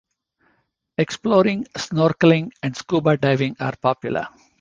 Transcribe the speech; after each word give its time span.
Exploring, 0.97 1.65
snorkelling 1.77 2.49
and 2.63 2.75
scuba 2.75 3.17
diving 3.17 3.55
are 3.59 3.75
popular. 3.75 4.29